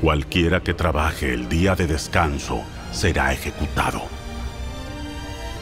Cualquiera 0.00 0.60
que 0.60 0.74
trabaje 0.74 1.32
el 1.32 1.48
día 1.48 1.76
de 1.76 1.86
descanso 1.86 2.62
será 2.90 3.32
ejecutado. 3.32 4.02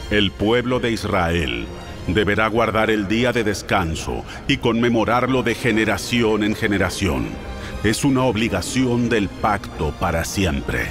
El 0.09 0.31
pueblo 0.31 0.79
de 0.79 0.91
Israel 0.91 1.67
deberá 2.07 2.47
guardar 2.47 2.89
el 2.89 3.07
día 3.07 3.31
de 3.31 3.43
descanso 3.43 4.23
y 4.47 4.57
conmemorarlo 4.57 5.43
de 5.43 5.55
generación 5.55 6.43
en 6.43 6.55
generación. 6.55 7.27
Es 7.83 8.03
una 8.03 8.23
obligación 8.23 9.09
del 9.09 9.29
pacto 9.29 9.93
para 9.99 10.23
siempre. 10.23 10.87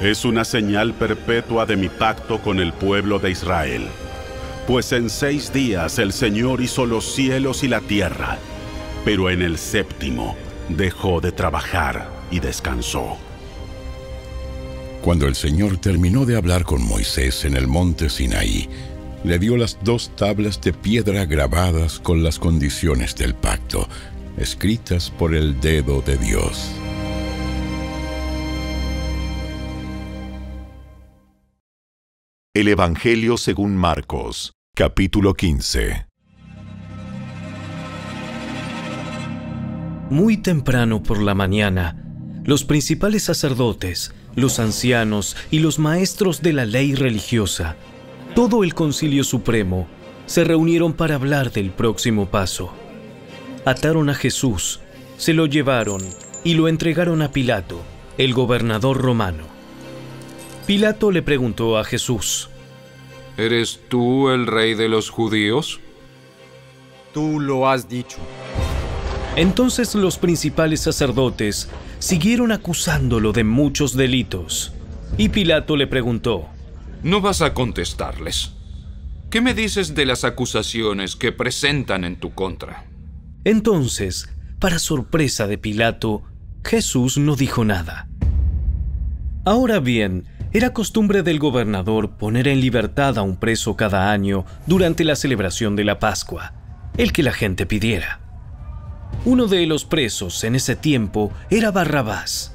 Es 0.00 0.24
una 0.24 0.44
señal 0.44 0.94
perpetua 0.94 1.66
de 1.66 1.76
mi 1.76 1.88
pacto 1.88 2.40
con 2.40 2.60
el 2.60 2.72
pueblo 2.72 3.18
de 3.18 3.30
Israel. 3.30 3.86
Pues 4.66 4.92
en 4.92 5.10
seis 5.10 5.52
días 5.52 5.98
el 5.98 6.12
Señor 6.12 6.60
hizo 6.60 6.86
los 6.86 7.14
cielos 7.14 7.62
y 7.62 7.68
la 7.68 7.80
tierra, 7.80 8.38
pero 9.04 9.30
en 9.30 9.42
el 9.42 9.58
séptimo 9.58 10.36
dejó 10.68 11.20
de 11.20 11.32
trabajar 11.32 12.08
y 12.30 12.40
descansó. 12.40 13.18
Cuando 15.02 15.26
el 15.26 15.34
Señor 15.34 15.78
terminó 15.78 16.24
de 16.24 16.36
hablar 16.36 16.62
con 16.62 16.80
Moisés 16.86 17.44
en 17.44 17.56
el 17.56 17.66
monte 17.66 18.08
Sinaí, 18.08 18.68
le 19.24 19.38
dio 19.38 19.56
las 19.56 19.78
dos 19.84 20.10
tablas 20.16 20.60
de 20.60 20.72
piedra 20.72 21.24
grabadas 21.24 22.00
con 22.00 22.22
las 22.22 22.38
condiciones 22.38 23.14
del 23.14 23.34
pacto, 23.34 23.88
escritas 24.36 25.10
por 25.10 25.34
el 25.34 25.60
dedo 25.60 26.00
de 26.02 26.16
Dios. 26.16 26.70
El 32.54 32.68
Evangelio 32.68 33.36
según 33.38 33.76
Marcos, 33.76 34.52
capítulo 34.74 35.34
15. 35.34 36.06
Muy 40.10 40.36
temprano 40.36 41.02
por 41.02 41.22
la 41.22 41.34
mañana, 41.34 41.96
los 42.44 42.64
principales 42.64 43.22
sacerdotes, 43.22 44.12
los 44.34 44.58
ancianos 44.58 45.36
y 45.50 45.60
los 45.60 45.78
maestros 45.78 46.42
de 46.42 46.52
la 46.52 46.66
ley 46.66 46.94
religiosa, 46.94 47.76
todo 48.34 48.64
el 48.64 48.74
Concilio 48.74 49.24
Supremo, 49.24 49.86
se 50.26 50.44
reunieron 50.44 50.94
para 50.94 51.16
hablar 51.16 51.52
del 51.52 51.70
próximo 51.70 52.26
paso. 52.26 52.72
Ataron 53.64 54.08
a 54.08 54.14
Jesús, 54.14 54.80
se 55.18 55.34
lo 55.34 55.46
llevaron 55.46 56.02
y 56.42 56.54
lo 56.54 56.68
entregaron 56.68 57.22
a 57.22 57.30
Pilato, 57.30 57.80
el 58.18 58.32
gobernador 58.32 59.00
romano. 59.00 59.44
Pilato 60.66 61.10
le 61.10 61.22
preguntó 61.22 61.78
a 61.78 61.84
Jesús, 61.84 62.48
¿Eres 63.36 63.80
tú 63.88 64.30
el 64.30 64.46
rey 64.46 64.74
de 64.74 64.88
los 64.88 65.10
judíos? 65.10 65.80
Tú 67.12 67.40
lo 67.40 67.68
has 67.68 67.88
dicho. 67.88 68.18
Entonces 69.36 69.94
los 69.94 70.18
principales 70.18 70.80
sacerdotes 70.80 71.68
siguieron 71.98 72.52
acusándolo 72.52 73.32
de 73.32 73.44
muchos 73.44 73.96
delitos. 73.96 74.72
Y 75.18 75.30
Pilato 75.30 75.76
le 75.76 75.86
preguntó, 75.86 76.48
¿No 77.02 77.20
vas 77.20 77.42
a 77.42 77.52
contestarles? 77.52 78.52
¿Qué 79.28 79.40
me 79.40 79.54
dices 79.54 79.94
de 79.94 80.06
las 80.06 80.24
acusaciones 80.24 81.16
que 81.16 81.32
presentan 81.32 82.04
en 82.04 82.16
tu 82.16 82.32
contra? 82.32 82.84
Entonces, 83.44 84.28
para 84.60 84.78
sorpresa 84.78 85.46
de 85.48 85.58
Pilato, 85.58 86.22
Jesús 86.64 87.18
no 87.18 87.34
dijo 87.34 87.64
nada. 87.64 88.08
Ahora 89.44 89.80
bien, 89.80 90.26
Era 90.54 90.74
costumbre 90.74 91.22
del 91.22 91.38
gobernador 91.38 92.18
poner 92.18 92.46
en 92.46 92.60
libertad 92.60 93.16
a 93.16 93.22
un 93.22 93.36
preso 93.36 93.74
cada 93.74 94.12
año 94.12 94.44
durante 94.66 95.02
la 95.02 95.16
celebración 95.16 95.76
de 95.76 95.84
la 95.84 95.98
Pascua, 95.98 96.52
el 96.98 97.12
que 97.12 97.22
la 97.22 97.32
gente 97.32 97.64
pidiera. 97.64 98.20
Uno 99.24 99.46
de 99.46 99.66
los 99.66 99.86
presos 99.86 100.44
en 100.44 100.54
ese 100.54 100.76
tiempo 100.76 101.32
era 101.48 101.70
Barrabás, 101.70 102.54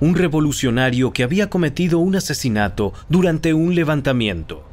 un 0.00 0.14
revolucionario 0.14 1.12
que 1.12 1.22
había 1.22 1.50
cometido 1.50 1.98
un 1.98 2.16
asesinato 2.16 2.92
durante 3.08 3.54
un 3.54 3.74
levantamiento. 3.74 4.64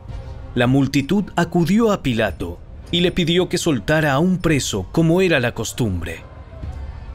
La 0.54 0.68
multitud 0.68 1.26
acudió 1.36 1.92
a 1.92 2.02
Pilato 2.02 2.60
y 2.92 3.02
le 3.02 3.12
pidió 3.12 3.50
que 3.50 3.58
soltara 3.58 4.14
a 4.14 4.20
un 4.20 4.38
preso 4.38 4.88
como 4.92 5.22
era 5.22 5.40
la 5.40 5.54
costumbre. 5.54 6.22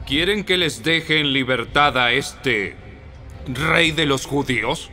¿Quieren 0.05 0.43
que 0.43 0.57
les 0.57 0.83
deje 0.83 1.19
en 1.19 1.33
libertad 1.33 1.97
a 1.97 2.11
este 2.11 2.75
rey 3.47 3.91
de 3.91 4.05
los 4.05 4.25
judíos? 4.25 4.89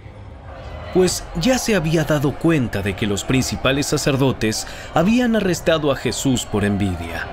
Pues 0.94 1.24
ya 1.36 1.58
se 1.58 1.74
había 1.74 2.04
dado 2.04 2.38
cuenta 2.38 2.82
de 2.82 2.96
que 2.96 3.06
los 3.06 3.24
principales 3.24 3.86
sacerdotes 3.86 4.66
habían 4.94 5.36
arrestado 5.36 5.92
a 5.92 5.96
Jesús 5.96 6.46
por 6.46 6.64
envidia. 6.64 7.26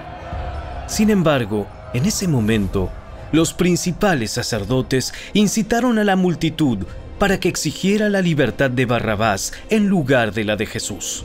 Sin 0.87 1.09
embargo, 1.09 1.67
en 1.93 2.05
ese 2.05 2.27
momento, 2.27 2.91
los 3.35 3.53
principales 3.53 4.31
sacerdotes 4.31 5.13
incitaron 5.33 5.99
a 5.99 6.03
la 6.03 6.15
multitud 6.15 6.85
para 7.19 7.39
que 7.39 7.49
exigiera 7.49 8.09
la 8.09 8.21
libertad 8.21 8.71
de 8.71 8.85
Barrabás 8.85 9.53
en 9.69 9.87
lugar 9.87 10.31
de 10.33 10.45
la 10.45 10.55
de 10.55 10.65
Jesús. 10.65 11.23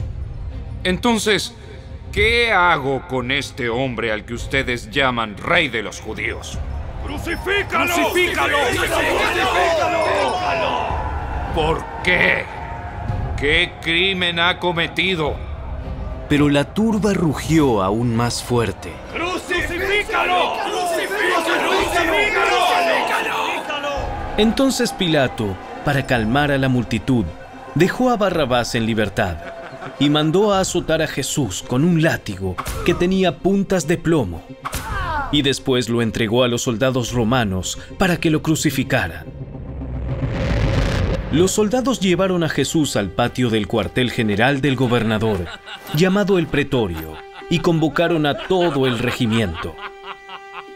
Entonces, 0.85 1.55
¿qué 2.13 2.53
hago 2.53 3.07
con 3.09 3.31
este 3.31 3.69
hombre 3.69 4.13
al 4.13 4.25
que 4.25 4.35
ustedes 4.35 4.91
llaman 4.91 5.37
rey 5.37 5.69
de 5.69 5.83
los 5.83 6.01
judíos? 6.01 6.59
¡Crucifícalo! 7.05 7.95
¡Crucifícalo! 7.95 8.59
¿Por 11.55 11.85
qué? 12.05 12.45
¿Qué 13.39 13.73
crimen 13.81 14.39
ha 14.39 14.59
cometido? 14.59 15.35
Pero 16.29 16.49
la 16.49 16.65
turba 16.75 17.13
rugió 17.13 17.83
aún 17.83 18.15
más 18.15 18.43
fuerte. 18.43 18.93
¡Crucifícalo! 19.13 20.90
Entonces 24.37 24.93
Pilato, 24.93 25.57
para 25.85 26.07
calmar 26.07 26.51
a 26.51 26.59
la 26.59 26.69
multitud, 26.69 27.25
dejó 27.75 28.11
a 28.11 28.17
Barrabás 28.17 28.75
en 28.75 28.87
libertad 28.87 29.37
y 29.99 30.09
mandó 30.09 30.53
a 30.53 30.61
azotar 30.61 31.03
a 31.03 31.07
Jesús 31.07 31.63
con 31.67 31.85
un 31.85 32.03
látigo 32.03 32.57
que 32.87 32.95
tenía 32.95 33.37
puntas 33.37 33.87
de 33.87 33.99
plomo. 33.99 34.43
Y 35.33 35.43
después 35.43 35.89
lo 35.89 36.03
entregó 36.03 36.43
a 36.43 36.49
los 36.49 36.63
soldados 36.63 37.13
romanos 37.13 37.79
para 37.99 38.17
que 38.17 38.31
lo 38.31 38.43
crucificaran. 38.43 39.27
Los 41.33 41.53
soldados 41.53 42.01
llevaron 42.01 42.43
a 42.43 42.49
Jesús 42.49 42.97
al 42.97 43.11
patio 43.11 43.51
del 43.51 43.69
cuartel 43.69 44.11
general 44.11 44.61
del 44.61 44.75
gobernador, 44.75 45.47
llamado 45.95 46.39
el 46.39 46.47
Pretorio, 46.47 47.13
y 47.51 47.61
convocaron 47.61 48.27
a 48.27 48.37
todo 48.49 48.87
el 48.87 48.99
regimiento. 48.99 49.77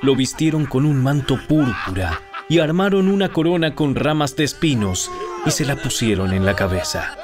Lo 0.03 0.15
vistieron 0.15 0.67
con 0.67 0.85
un 0.85 1.03
manto 1.03 1.39
púrpura 1.49 2.21
y 2.49 2.59
armaron 2.59 3.09
una 3.09 3.31
corona 3.31 3.75
con 3.75 3.95
ramas 3.95 4.37
de 4.37 4.45
espinos 4.45 5.11
y 5.47 5.51
se 5.51 5.65
la 5.65 5.77
pusieron 5.77 6.33
en 6.33 6.45
la 6.45 6.55
cabeza. 6.55 7.17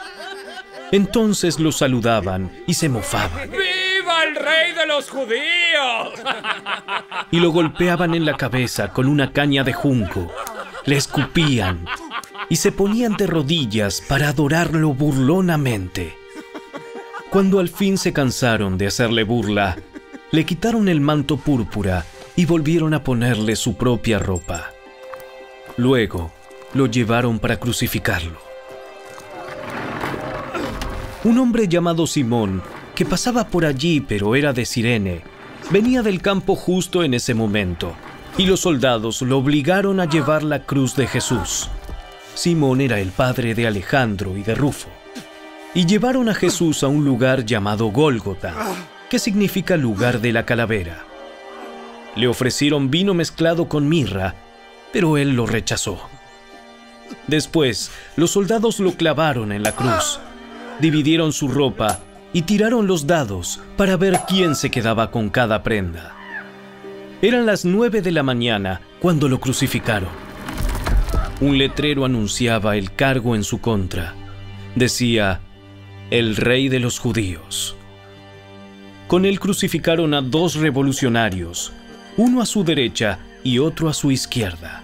Entonces 0.93 1.61
lo 1.61 1.73
saludaban 1.73 2.51
y 2.67 2.75
se 2.75 2.89
mofaban 2.89 3.51
¡Viva 3.51 4.25
el 4.25 4.35
rey 4.35 4.73
de 4.73 4.87
los 4.87 5.09
judíos! 5.09 6.21
y 7.31 7.39
lo 7.39 7.51
golpeaban 7.51 8.15
en 8.15 8.25
la 8.25 8.37
cabeza 8.37 8.89
con 8.89 9.07
una 9.07 9.33
caña 9.33 9.63
de 9.63 9.73
junco. 9.73 10.33
Le 10.87 10.97
escupían 10.97 11.85
y 12.49 12.57
se 12.57 12.73
ponían 12.73 13.17
de 13.17 13.27
rodillas 13.27 14.03
para 14.09 14.31
adorarlo 14.31 14.95
burlonamente. 14.95 16.17
Cuando 17.31 17.61
al 17.61 17.69
fin 17.69 17.97
se 17.97 18.13
cansaron 18.13 18.77
de 18.77 18.89
hacerle 18.89 19.23
burla, 19.23 19.77
le 20.33 20.45
quitaron 20.45 20.89
el 20.89 21.01
manto 21.01 21.37
púrpura 21.37 22.05
y 22.37 22.47
volvieron 22.47 22.95
a 22.95 23.05
ponerle 23.05 23.57
su 23.57 23.77
propia 23.77 24.19
ropa. 24.19 24.73
Luego 25.77 26.33
lo 26.75 26.87
llevaron 26.87 27.39
para 27.39 27.59
crucificarlo. 27.59 28.39
Un 31.25 31.39
hombre 31.39 31.69
llamado 31.69 32.07
Simón, 32.07 32.63
que 32.95 33.05
pasaba 33.05 33.49
por 33.49 33.65
allí 33.65 34.01
pero 34.01 34.35
era 34.35 34.53
de 34.53 34.65
Sirene, 34.65 35.23
venía 35.71 36.03
del 36.03 36.23
campo 36.23 36.57
justo 36.57 37.03
en 37.03 37.15
ese 37.15 37.35
momento, 37.35 37.95
y 38.39 38.47
los 38.47 38.61
soldados 38.61 39.21
lo 39.23 39.39
obligaron 39.39 40.01
a 40.01 40.07
llevar 40.07 40.43
la 40.43 40.65
cruz 40.65 40.97
de 40.97 41.07
Jesús. 41.07 41.69
Simón 42.35 42.81
era 42.81 43.01
el 43.01 43.11
padre 43.11 43.55
de 43.55 43.67
Alejandro 43.67 44.37
y 44.37 44.43
de 44.43 44.55
Rufo. 44.55 44.89
Y 45.75 45.87
llevaron 45.87 46.29
a 46.29 46.35
Jesús 46.35 46.83
a 46.83 46.89
un 46.89 47.05
lugar 47.05 47.45
llamado 47.45 47.89
Gólgota, 47.89 48.55
que 49.09 49.19
significa 49.19 49.77
lugar 49.77 50.21
de 50.21 50.33
la 50.33 50.47
calavera. 50.47 51.05
Le 52.17 52.27
ofrecieron 52.29 52.91
vino 52.91 53.15
mezclado 53.15 53.69
con 53.69 53.89
mirra, 53.89 54.35
pero 54.93 55.17
él 55.17 55.35
lo 55.35 55.47
rechazó. 55.47 56.01
Después, 57.27 57.91
los 58.17 58.31
soldados 58.31 58.81
lo 58.81 58.93
clavaron 58.93 59.53
en 59.53 59.63
la 59.63 59.73
cruz, 59.73 60.21
dividieron 60.81 61.33
su 61.33 61.49
ropa 61.49 62.01
y 62.33 62.43
tiraron 62.43 62.87
los 62.87 63.07
dados 63.07 63.61
para 63.77 63.97
ver 63.97 64.21
quién 64.29 64.55
se 64.55 64.71
quedaba 64.71 65.11
con 65.11 65.31
cada 65.31 65.63
prenda. 65.63 66.15
Eran 67.23 67.47
las 67.47 67.65
nueve 67.65 68.01
de 68.03 68.13
la 68.13 68.23
mañana 68.23 68.81
cuando 69.01 69.29
lo 69.29 69.41
crucificaron. 69.41 70.09
Un 71.41 71.59
letrero 71.59 72.05
anunciaba 72.05 72.77
el 72.77 72.95
cargo 72.95 73.35
en 73.35 73.45
su 73.45 73.61
contra. 73.61 74.15
Decía, 74.75 75.41
el 76.11 76.37
rey 76.37 76.69
de 76.69 76.81
los 76.81 76.99
judíos. 76.99 77.77
Con 79.07 79.25
él 79.25 79.41
crucificaron 79.41 80.15
a 80.15 80.23
dos 80.23 80.55
revolucionarios, 80.55 81.73
uno 82.21 82.43
a 82.43 82.47
su 82.47 82.65
derecha 82.65 83.19
y 83.43 83.61
otro 83.61 83.89
a 83.89 83.95
su 83.95 84.11
izquierda. 84.11 84.83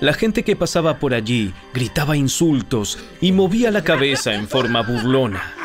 La 0.00 0.12
gente 0.12 0.42
que 0.42 0.56
pasaba 0.56 0.98
por 0.98 1.14
allí 1.14 1.54
gritaba 1.72 2.16
insultos 2.16 2.98
y 3.20 3.30
movía 3.30 3.70
la 3.70 3.84
cabeza 3.84 4.34
en 4.34 4.48
forma 4.48 4.82
burlona. 4.82 5.55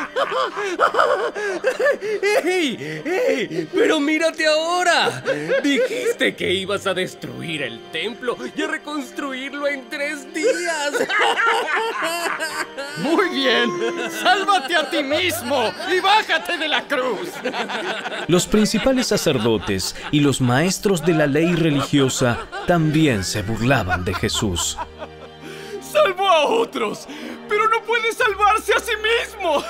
¡Ey! 2.44 3.02
¡Ey! 3.04 3.68
¡Pero 3.72 4.00
mírate 4.00 4.46
ahora! 4.46 5.22
Dijiste 5.62 6.34
que 6.34 6.52
ibas 6.52 6.86
a 6.86 6.94
destruir 6.94 7.62
el 7.62 7.80
templo 7.90 8.36
y 8.54 8.62
a 8.62 8.66
reconstruirlo 8.66 9.66
en 9.66 9.88
tres 9.88 10.32
días. 10.32 10.92
Muy 12.98 13.28
bien. 13.30 13.70
Sálvate 14.22 14.76
a 14.76 14.90
ti 14.90 15.02
mismo 15.02 15.72
y 15.90 16.00
bájate 16.00 16.58
de 16.58 16.68
la 16.68 16.86
cruz. 16.86 17.28
Los 18.28 18.46
principales 18.46 19.08
sacerdotes 19.08 19.94
y 20.10 20.20
los 20.20 20.40
maestros 20.40 21.04
de 21.04 21.14
la 21.14 21.26
ley 21.26 21.54
religiosa 21.54 22.46
también 22.66 23.24
se 23.24 23.42
burlaban 23.42 24.04
de 24.04 24.14
Jesús. 24.14 24.78
Salvó 25.80 26.28
a 26.28 26.46
otros, 26.46 27.06
pero 27.48 27.68
no 27.68 27.82
puede 27.82 28.12
salvarse 28.12 28.72
a 28.74 28.80
sí 28.80 28.92
mismo. 28.96 29.62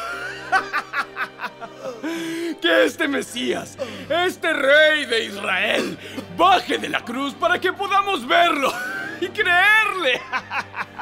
Que 2.60 2.84
este 2.84 3.08
Mesías, 3.08 3.76
este 4.08 4.52
rey 4.52 5.04
de 5.06 5.24
Israel, 5.24 5.98
baje 6.36 6.78
de 6.78 6.88
la 6.88 7.04
cruz 7.04 7.34
para 7.34 7.60
que 7.60 7.72
podamos 7.72 8.26
verlo 8.26 8.72
y 9.20 9.28
creerle. 9.28 10.20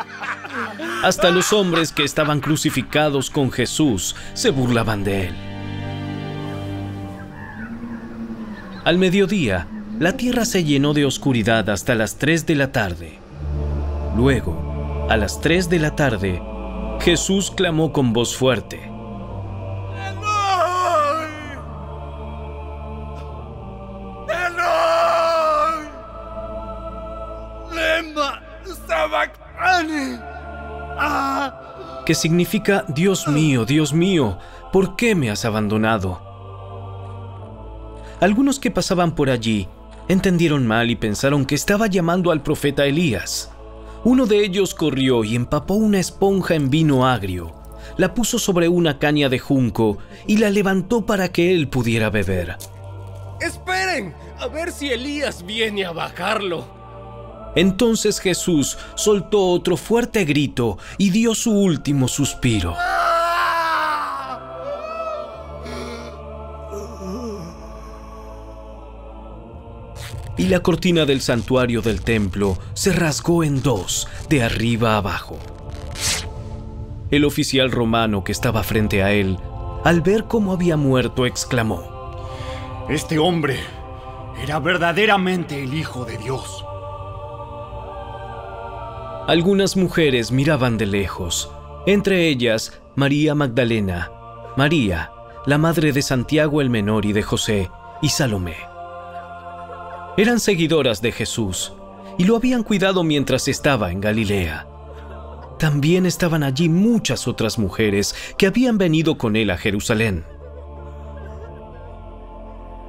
Hasta 1.03 1.31
los 1.31 1.53
hombres 1.53 1.93
que 1.93 2.05
estaban 2.05 2.41
crucificados 2.41 3.31
con 3.31 3.51
Jesús 3.51 4.17
se 4.35 4.51
burlaban 4.51 5.05
de 5.05 5.29
él. 5.29 5.35
Al 8.85 8.97
mediodía, 8.97 9.67
la 9.99 10.17
tierra 10.17 10.47
se 10.47 10.65
llenó 10.65 10.95
de 10.95 11.05
oscuridad 11.05 11.69
hasta 11.69 11.95
las 11.95 12.17
3 12.17 12.47
de 12.47 12.55
la 12.55 12.73
tarde. 12.73 13.19
Luego, 14.17 15.07
a 15.11 15.17
las 15.19 15.41
3 15.41 15.69
de 15.69 15.79
la 15.79 15.95
tarde, 15.95 16.43
Jesús 17.01 17.51
clamó 17.51 17.93
con 17.93 18.15
voz 18.15 18.35
fuerte. 18.35 18.90
Que 32.11 32.15
significa 32.17 32.85
Dios 32.89 33.29
mío, 33.29 33.65
Dios 33.65 33.93
mío, 33.93 34.37
¿por 34.73 34.97
qué 34.97 35.15
me 35.15 35.31
has 35.31 35.45
abandonado? 35.45 36.21
Algunos 38.21 38.59
que 38.59 38.73
pasaban 38.73 39.15
por 39.15 39.31
allí 39.31 39.69
entendieron 40.09 40.67
mal 40.67 40.91
y 40.91 40.97
pensaron 40.97 41.45
que 41.45 41.55
estaba 41.55 41.87
llamando 41.87 42.33
al 42.33 42.43
profeta 42.43 42.85
Elías. 42.85 43.53
Uno 44.03 44.27
de 44.27 44.45
ellos 44.45 44.75
corrió 44.75 45.23
y 45.23 45.37
empapó 45.37 45.75
una 45.75 46.01
esponja 46.01 46.57
en 46.57 46.69
vino 46.69 47.07
agrio, 47.07 47.55
la 47.97 48.13
puso 48.13 48.41
sobre 48.41 48.67
una 48.67 48.99
caña 48.99 49.29
de 49.29 49.39
junco 49.39 49.99
y 50.27 50.39
la 50.39 50.51
levantó 50.51 51.07
para 51.07 51.31
que 51.31 51.55
él 51.55 51.69
pudiera 51.69 52.11
beber. 52.11 52.57
¡Esperen! 53.41 54.15
A 54.41 54.49
ver 54.49 54.73
si 54.73 54.89
Elías 54.91 55.47
viene 55.47 55.85
a 55.85 55.93
bajarlo. 55.93 56.80
Entonces 57.55 58.21
Jesús 58.21 58.79
soltó 58.95 59.47
otro 59.49 59.77
fuerte 59.77 60.25
grito 60.25 60.79
y 60.99 61.11
dio 61.11 61.35
su 61.35 61.53
último 61.53 62.09
suspiro. 62.09 62.75
Y 70.37 70.49
la 70.49 70.61
cortina 70.61 71.05
del 71.05 71.21
santuario 71.21 71.83
del 71.83 72.01
templo 72.01 72.57
se 72.73 72.93
rasgó 72.93 73.45
en 73.45 73.63
dos, 73.63 74.09
de 74.31 74.43
arriba 74.43 74.97
abajo. 74.97 75.39
El 77.11 77.27
oficial 77.27 77.71
romano 77.71 78.25
que 78.25 78.33
estaba 78.33 78.63
frente 78.63 79.03
a 79.03 79.13
él, 79.13 79.37
al 79.85 80.01
ver 80.01 80.25
cómo 80.25 80.53
había 80.53 80.79
muerto, 80.79 81.27
exclamó, 81.27 81.83
Este 82.89 83.19
hombre 83.19 83.59
era 84.43 84.61
verdaderamente 84.61 85.63
el 85.63 85.75
Hijo 85.75 86.07
de 86.07 86.17
Dios. 86.17 86.60
Algunas 89.31 89.77
mujeres 89.77 90.33
miraban 90.33 90.77
de 90.77 90.87
lejos, 90.87 91.53
entre 91.87 92.27
ellas 92.27 92.83
María 92.97 93.37
Magdalena, 93.37 94.11
María, 94.57 95.13
la 95.47 95.57
madre 95.57 95.93
de 95.93 96.03
Santiago 96.03 96.61
el 96.61 96.69
Menor 96.69 97.07
y 97.07 97.13
de 97.13 97.23
José, 97.23 97.71
y 98.03 98.09
Salomé. 98.09 98.57
Eran 100.17 100.41
seguidoras 100.41 101.01
de 101.01 101.13
Jesús 101.13 101.73
y 102.19 102.25
lo 102.25 102.35
habían 102.35 102.65
cuidado 102.65 103.05
mientras 103.05 103.47
estaba 103.47 103.93
en 103.93 104.01
Galilea. 104.01 104.67
También 105.61 106.07
estaban 106.07 106.43
allí 106.43 106.69
muchas 106.69 107.29
otras 107.29 107.57
mujeres 107.57 108.17
que 108.37 108.49
habían 108.49 108.79
venido 108.79 109.17
con 109.17 109.37
él 109.37 109.51
a 109.51 109.59
Jerusalén. 109.59 110.25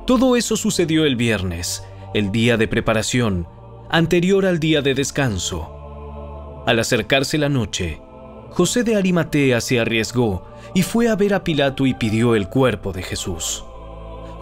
Todo 0.07 0.35
eso 0.35 0.57
sucedió 0.57 1.05
el 1.05 1.15
viernes, 1.15 1.83
el 2.15 2.31
día 2.31 2.57
de 2.57 2.67
preparación, 2.67 3.47
anterior 3.91 4.47
al 4.47 4.59
día 4.59 4.81
de 4.81 4.95
descanso. 4.95 5.70
Al 6.71 6.79
acercarse 6.79 7.37
la 7.37 7.49
noche, 7.49 8.01
José 8.51 8.85
de 8.85 8.95
Arimatea 8.95 9.59
se 9.59 9.81
arriesgó 9.81 10.47
y 10.73 10.83
fue 10.83 11.09
a 11.09 11.17
ver 11.17 11.33
a 11.33 11.43
Pilato 11.43 11.85
y 11.85 11.93
pidió 11.93 12.33
el 12.33 12.47
cuerpo 12.47 12.93
de 12.93 13.03
Jesús. 13.03 13.65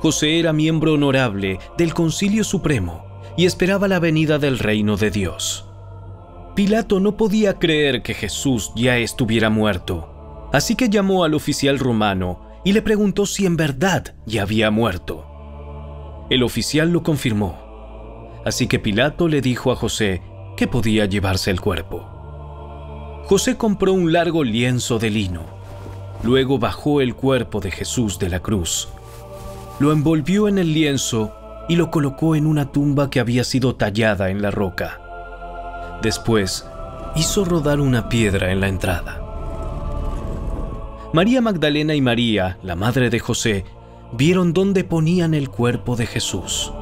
José 0.01 0.37
era 0.37 0.53
miembro 0.53 0.93
honorable 0.93 1.57
del 1.75 1.95
Concilio 1.95 2.43
Supremo 2.43 3.03
y 3.35 3.47
esperaba 3.47 3.87
la 3.87 3.97
venida 3.97 4.37
del 4.37 4.59
reino 4.59 4.95
de 4.95 5.09
Dios. 5.09 5.65
Pilato 6.55 6.99
no 6.99 7.17
podía 7.17 7.55
creer 7.55 8.03
que 8.03 8.13
Jesús 8.13 8.73
ya 8.75 8.99
estuviera 8.99 9.49
muerto, 9.49 10.47
así 10.53 10.75
que 10.75 10.87
llamó 10.87 11.23
al 11.23 11.33
oficial 11.33 11.79
romano 11.79 12.41
y 12.63 12.73
le 12.73 12.83
preguntó 12.83 13.25
si 13.25 13.47
en 13.47 13.57
verdad 13.57 14.13
ya 14.27 14.43
había 14.43 14.69
muerto. 14.69 15.25
El 16.29 16.43
oficial 16.43 16.91
lo 16.91 17.01
confirmó, 17.01 17.57
así 18.45 18.67
que 18.67 18.77
Pilato 18.77 19.27
le 19.27 19.41
dijo 19.41 19.71
a 19.71 19.75
José 19.75 20.21
que 20.55 20.67
podía 20.67 21.07
llevarse 21.07 21.49
el 21.49 21.59
cuerpo. 21.59 22.18
José 23.29 23.57
compró 23.57 23.93
un 23.93 24.11
largo 24.11 24.43
lienzo 24.43 24.97
de 24.97 25.11
lino. 25.11 25.43
Luego 26.23 26.57
bajó 26.57 26.99
el 26.99 27.13
cuerpo 27.13 27.59
de 27.59 27.69
Jesús 27.69 28.17
de 28.17 28.27
la 28.27 28.39
cruz. 28.39 28.89
Lo 29.79 29.91
envolvió 29.91 30.47
en 30.47 30.57
el 30.57 30.73
lienzo 30.73 31.31
y 31.69 31.75
lo 31.75 31.91
colocó 31.91 32.35
en 32.35 32.47
una 32.47 32.71
tumba 32.71 33.11
que 33.11 33.19
había 33.19 33.43
sido 33.43 33.75
tallada 33.75 34.31
en 34.31 34.41
la 34.41 34.49
roca. 34.49 34.99
Después, 36.01 36.67
hizo 37.15 37.45
rodar 37.45 37.81
una 37.81 38.09
piedra 38.09 38.51
en 38.51 38.61
la 38.61 38.67
entrada. 38.67 39.21
María 41.13 41.39
Magdalena 41.39 41.93
y 41.93 42.01
María, 42.01 42.57
la 42.63 42.75
madre 42.75 43.11
de 43.11 43.19
José, 43.19 43.63
vieron 44.11 44.53
dónde 44.53 44.83
ponían 44.83 45.35
el 45.35 45.49
cuerpo 45.49 45.95
de 45.95 46.07
Jesús. 46.07 46.73